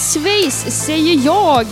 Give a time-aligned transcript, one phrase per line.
[0.00, 1.66] svejs säger jag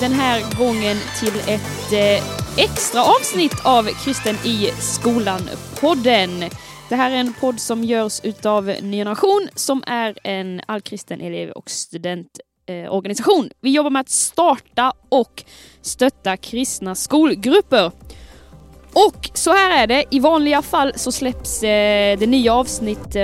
[0.00, 2.24] den här gången till ett eh,
[2.64, 6.50] extra avsnitt av Kristen i skolan-podden.
[6.88, 11.50] Det här är en podd som görs utav Ny Generation som är en allkristen elev
[11.50, 13.44] och studentorganisation.
[13.44, 15.44] Eh, Vi jobbar med att starta och
[15.82, 17.92] stötta kristna skolgrupper.
[18.92, 23.16] Och så här är det, i vanliga fall så släpps eh, det nya avsnitt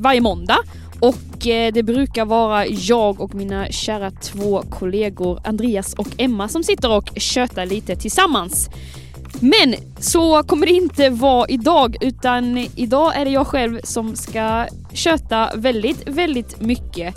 [0.00, 0.58] varje måndag
[1.00, 6.62] och Eh, det brukar vara jag och mina kära två kollegor Andreas och Emma som
[6.62, 8.70] sitter och tjötar lite tillsammans.
[9.40, 14.66] Men så kommer det inte vara idag utan idag är det jag själv som ska
[14.92, 17.14] köta väldigt, väldigt mycket.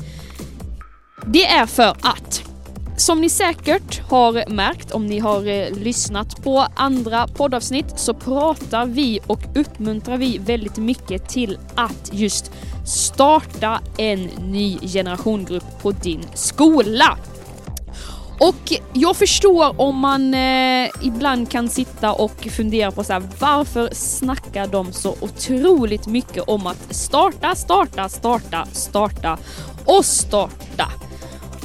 [1.26, 2.50] Det är för att
[2.98, 8.86] som ni säkert har märkt om ni har eh, lyssnat på andra poddavsnitt så pratar
[8.86, 12.52] vi och uppmuntrar vi väldigt mycket till att just
[12.90, 17.18] starta en ny generationgrupp på din skola.
[18.40, 23.90] Och jag förstår om man eh, ibland kan sitta och fundera på så här, varför
[23.94, 29.38] snackar de så otroligt mycket om att starta, starta, starta, starta
[29.86, 30.92] och starta.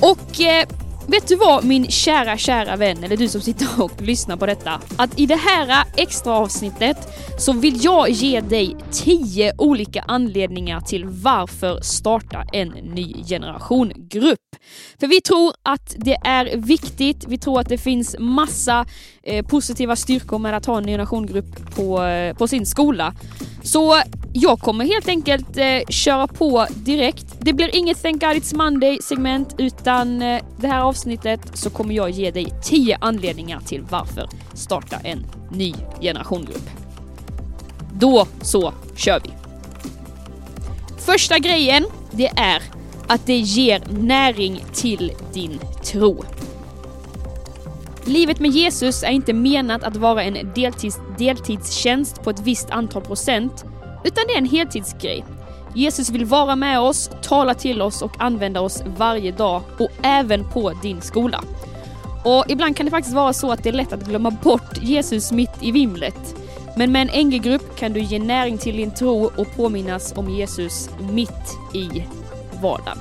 [0.00, 0.68] Och eh,
[1.06, 4.80] Vet du vad min kära, kära vän, eller du som sitter och lyssnar på detta,
[4.96, 6.96] att i det här extra avsnittet
[7.38, 14.53] så vill jag ge dig 10 olika anledningar till varför starta en ny generation grupp.
[15.00, 18.86] För vi tror att det är viktigt, vi tror att det finns massa
[19.22, 23.14] eh, positiva styrkor med att ha en generationgrupp på, eh, på sin skola.
[23.62, 27.26] Så jag kommer helt enkelt eh, köra på direkt.
[27.38, 31.94] Det blir inget Thank God It's Monday segment utan eh, det här avsnittet så kommer
[31.94, 36.70] jag ge dig 10 anledningar till varför starta en ny generationgrupp.
[37.92, 39.30] Då så kör vi!
[40.98, 42.62] Första grejen, det är
[43.08, 46.24] att det ger näring till din tro.
[48.04, 53.02] Livet med Jesus är inte menat att vara en deltids, deltidstjänst på ett visst antal
[53.02, 53.64] procent,
[54.04, 55.24] utan det är en heltidsgrej.
[55.74, 60.44] Jesus vill vara med oss, tala till oss och använda oss varje dag och även
[60.48, 61.44] på din skola.
[62.24, 65.32] Och ibland kan det faktiskt vara så att det är lätt att glömma bort Jesus
[65.32, 66.36] mitt i vimlet.
[66.76, 70.90] Men med en NG-grupp kan du ge näring till din tro och påminnas om Jesus
[71.12, 72.04] mitt i
[72.64, 72.98] vardagen.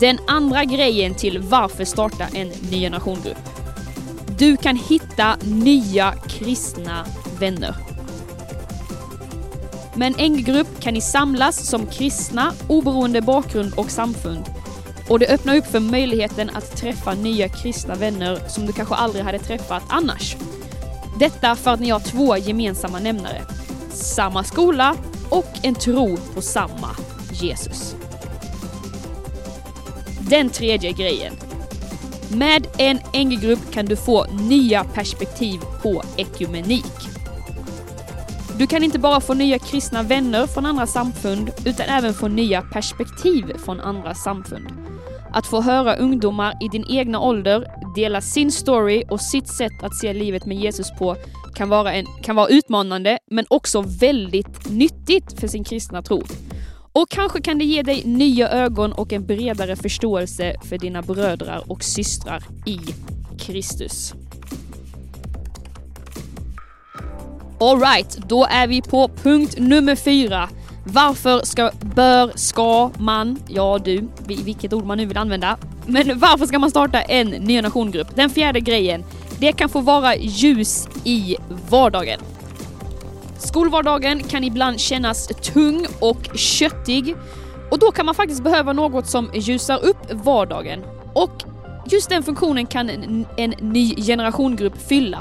[0.00, 3.38] Den andra grejen till varför starta en ny generationgrupp.
[4.38, 7.06] Du kan hitta nya kristna
[7.38, 7.74] vänner.
[9.94, 14.44] Med en NG-grupp kan ni samlas som kristna oberoende bakgrund och samfund.
[15.08, 19.24] Och det öppnar upp för möjligheten att träffa nya kristna vänner som du kanske aldrig
[19.24, 20.36] hade träffat annars.
[21.18, 23.42] Detta för att ni har två gemensamma nämnare.
[23.90, 24.96] Samma skola
[25.30, 26.96] och en tro på samma
[27.32, 27.94] Jesus.
[30.20, 31.34] Den tredje grejen.
[32.32, 32.96] Med en
[33.26, 37.10] NG-grupp kan du få nya perspektiv på ekumenik.
[38.58, 42.62] Du kan inte bara få nya kristna vänner från andra samfund, utan även få nya
[42.62, 44.79] perspektiv från andra samfund.
[45.32, 49.96] Att få höra ungdomar i din egna ålder dela sin story och sitt sätt att
[49.96, 51.16] se livet med Jesus på
[51.54, 56.22] kan vara, en, kan vara utmanande, men också väldigt nyttigt för sin kristna tro.
[56.92, 61.62] Och kanske kan det ge dig nya ögon och en bredare förståelse för dina bröder
[61.66, 62.78] och systrar i
[63.38, 64.14] Kristus.
[67.60, 70.48] Alright, då är vi på punkt nummer fyra.
[70.84, 76.46] Varför ska, bör, ska man, ja du, vilket ord man nu vill använda, men varför
[76.46, 78.16] ska man starta en ny nationgrupp?
[78.16, 79.04] Den fjärde grejen,
[79.38, 81.36] det kan få vara ljus i
[81.70, 82.20] vardagen.
[83.38, 87.14] Skolvardagen kan ibland kännas tung och köttig
[87.70, 90.80] och då kan man faktiskt behöva något som ljusar upp vardagen.
[91.12, 91.44] Och
[91.86, 95.18] just den funktionen kan en, en ny generationgrupp fylla.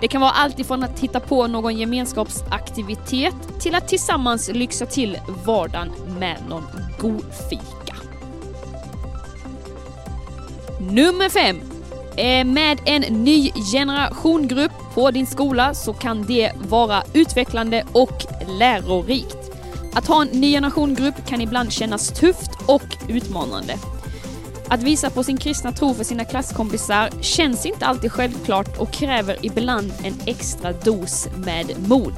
[0.00, 5.18] Det kan vara allt ifrån att hitta på någon gemenskapsaktivitet till att tillsammans lyxa till
[5.44, 6.64] vardagen med någon
[7.00, 7.96] god fika.
[10.80, 11.60] Nummer 5.
[12.52, 18.24] Med en ny generationgrupp på din skola så kan det vara utvecklande och
[18.58, 19.36] lärorikt.
[19.94, 23.74] Att ha en ny generationgrupp kan ibland kännas tufft och utmanande.
[24.68, 29.36] Att visa på sin kristna tro för sina klasskompisar känns inte alltid självklart och kräver
[29.42, 32.14] ibland en extra dos med mod.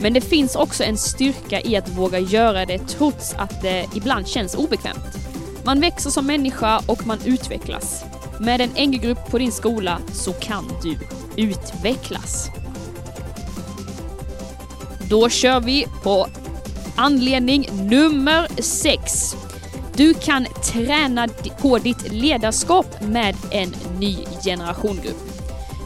[0.00, 4.28] Men det finns också en styrka i att våga göra det trots att det ibland
[4.28, 5.18] känns obekvämt.
[5.64, 8.04] Man växer som människa och man utvecklas.
[8.40, 10.98] Med en NG-grupp på din skola så kan du
[11.36, 12.48] utvecklas.
[15.10, 16.26] Då kör vi på
[16.96, 19.36] anledning nummer 6.
[19.98, 21.28] Du kan träna
[21.60, 23.68] på ditt ledarskap med en
[24.00, 25.16] ny generationgrupp.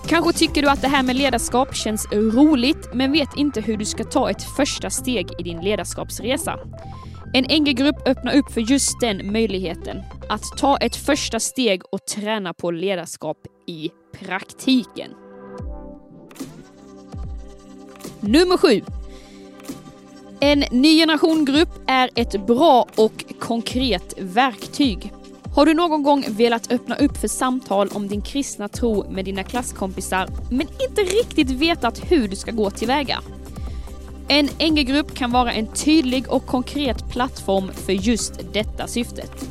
[0.06, 3.84] Kanske tycker du att det här med ledarskap känns roligt men vet inte hur du
[3.84, 6.58] ska ta ett första steg i din ledarskapsresa.
[7.34, 10.02] En NG-grupp öppnar upp för just den möjligheten.
[10.28, 15.10] Att ta ett första steg och träna på ledarskap i praktiken.
[18.20, 19.01] Nummer sju.
[20.44, 25.12] En ny generation grupp är ett bra och konkret verktyg.
[25.54, 29.44] Har du någon gång velat öppna upp för samtal om din kristna tro med dina
[29.44, 33.20] klasskompisar men inte riktigt vetat hur du ska gå tillväga?
[34.28, 39.48] En NG-grupp kan vara en tydlig och konkret plattform för just detta syftet.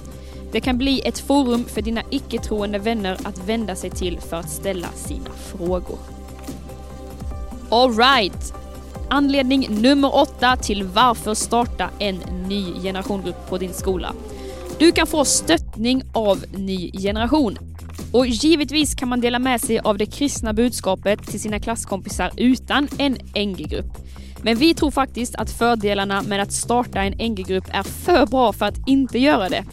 [0.52, 4.50] Det kan bli ett forum för dina icke-troende vänner att vända sig till för att
[4.50, 6.00] ställa sina frågor.
[7.70, 8.61] Alright!
[9.14, 12.16] Anledning nummer åtta till varför starta en
[12.48, 14.14] ny generationgrupp på din skola.
[14.80, 17.58] Du kan få stöttning av ny generation.
[18.12, 22.88] Och givetvis kan man dela med sig av det kristna budskapet till sina klasskompisar utan
[22.98, 23.98] en NG-grupp.
[24.42, 28.66] Men vi tror faktiskt att fördelarna med att starta en NG-grupp är för bra för
[28.66, 29.66] att inte göra det.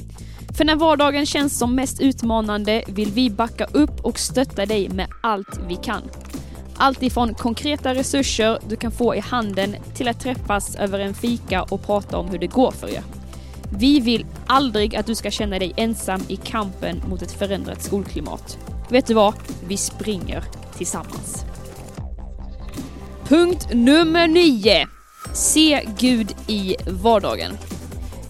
[0.56, 5.06] För när vardagen känns som mest utmanande vill vi backa upp och stötta dig med
[5.23, 6.02] allt vi kan.
[6.80, 11.62] Allt ifrån konkreta resurser du kan få i handen till att träffas över en fika
[11.62, 13.02] och prata om hur det går för er.
[13.78, 18.58] Vi vill aldrig att du ska känna dig ensam i kampen mot ett förändrat skolklimat.
[18.90, 19.34] Vet du vad?
[19.69, 20.44] Vi springer
[20.76, 21.44] tillsammans.
[23.28, 24.86] Punkt nummer 9.
[25.34, 27.52] Se Gud i vardagen.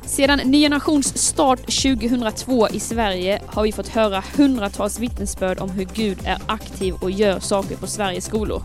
[0.09, 5.85] Sedan Ny Generations start 2002 i Sverige har vi fått höra hundratals vittnesbörd om hur
[5.95, 8.63] Gud är aktiv och gör saker på Sveriges skolor.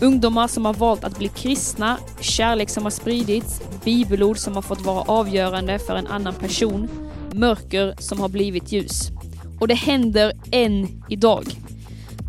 [0.00, 4.80] Ungdomar som har valt att bli kristna, kärlek som har spridits, bibelord som har fått
[4.80, 6.88] vara avgörande för en annan person,
[7.32, 9.10] mörker som har blivit ljus.
[9.60, 11.44] Och det händer än idag.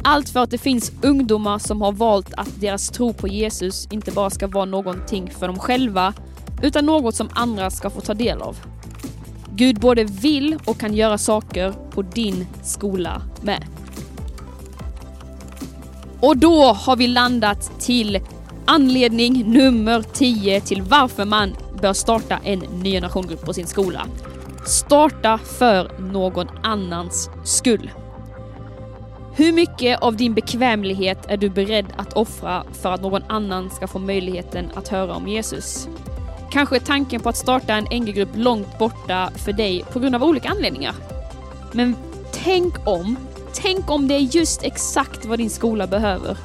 [0.04, 4.12] Allt för att det finns ungdomar som har valt att deras tro på Jesus inte
[4.12, 6.14] bara ska vara någonting för dem själva,
[6.64, 8.58] utan något som andra ska få ta del av.
[9.56, 13.66] Gud både vill och kan göra saker på din skola med.
[16.20, 18.20] Och då har vi landat till
[18.66, 24.08] anledning nummer 10 till varför man bör starta en ny generationgrupp på sin skola.
[24.66, 27.92] Starta för någon annans skull.
[29.36, 33.88] Hur mycket av din bekvämlighet är du beredd att offra för att någon annan ska
[33.88, 35.88] få möjligheten att höra om Jesus?
[36.54, 40.24] Kanske är tanken på att starta en NG-grupp långt borta för dig på grund av
[40.24, 40.96] olika anledningar.
[41.72, 41.96] Men
[42.34, 43.18] tänk om,
[43.54, 46.38] tänk om det är just exakt vad din skola behöver.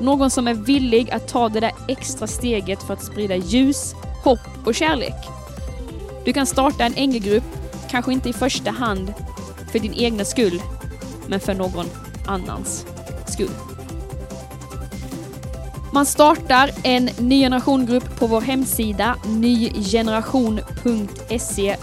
[0.00, 4.66] Någon som är villig att ta det där extra steget för att sprida ljus, hopp
[4.66, 5.28] och kärlek.
[6.24, 7.44] Du kan starta en NG-grupp,
[7.90, 9.14] kanske inte i första hand
[9.72, 10.62] för din egna skull,
[11.26, 11.86] men för någon
[12.26, 12.86] annans
[13.26, 13.69] skull.
[15.92, 21.76] Man startar en ny generation grupp på vår hemsida nygeneration.se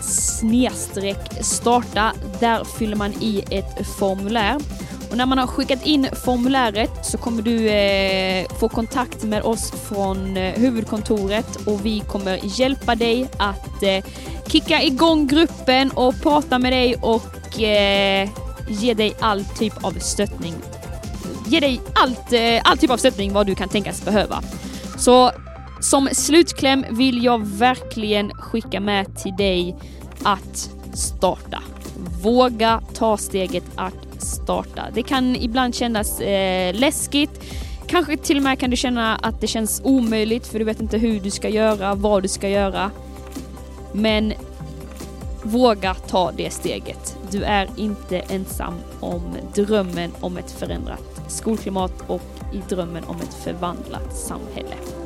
[1.41, 2.13] starta.
[2.39, 4.57] Där fyller man i ett formulär.
[5.11, 9.71] Och när man har skickat in formuläret så kommer du eh, få kontakt med oss
[9.71, 14.03] från eh, huvudkontoret och vi kommer hjälpa dig att eh,
[14.47, 18.29] kicka igång gruppen och prata med dig och eh,
[18.69, 20.53] ge dig all typ av stöttning.
[21.47, 24.41] Ge dig allt, eh, all typ av stöttning vad du kan tänkas behöva.
[24.97, 25.31] Så
[25.79, 29.75] som slutkläm vill jag verkligen skicka med till dig
[30.23, 31.63] att starta.
[32.23, 34.81] Våga ta steget att starta.
[34.93, 37.43] Det kan ibland kännas eh, läskigt.
[37.87, 40.97] Kanske till och med kan du känna att det känns omöjligt för du vet inte
[40.97, 42.91] hur du ska göra, vad du ska göra.
[43.93, 44.33] Men
[45.43, 47.17] våga ta det steget.
[47.31, 49.21] Du är inte ensam om
[49.55, 52.21] drömmen om ett förändrat skolklimat och
[52.53, 54.96] i drömmen om ett förvandlat samhälle.